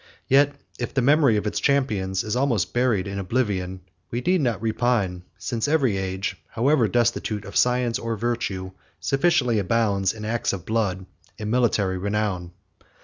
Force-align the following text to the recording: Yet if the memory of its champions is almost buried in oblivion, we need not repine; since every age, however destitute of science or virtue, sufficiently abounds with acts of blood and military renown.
Yet 0.27 0.55
if 0.79 0.95
the 0.95 1.03
memory 1.03 1.37
of 1.37 1.45
its 1.45 1.59
champions 1.59 2.23
is 2.23 2.35
almost 2.35 2.73
buried 2.73 3.05
in 3.07 3.19
oblivion, 3.19 3.81
we 4.09 4.19
need 4.21 4.41
not 4.41 4.59
repine; 4.59 5.21
since 5.37 5.67
every 5.67 5.95
age, 5.95 6.37
however 6.49 6.87
destitute 6.87 7.45
of 7.45 7.55
science 7.55 7.99
or 7.99 8.17
virtue, 8.17 8.71
sufficiently 8.99 9.59
abounds 9.59 10.15
with 10.15 10.25
acts 10.25 10.53
of 10.53 10.65
blood 10.65 11.05
and 11.37 11.51
military 11.51 11.99
renown. 11.99 12.51